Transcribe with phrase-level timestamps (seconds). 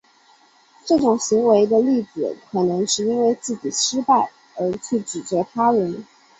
[0.83, 6.03] 这种行为的一个例子可能是因为自己失败而去指责他人。